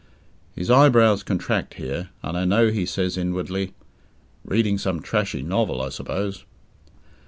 [0.55, 3.75] His eyebrows contract here, and I know he says inwardly,
[4.43, 6.43] "Reading some trashy novel, I suppose."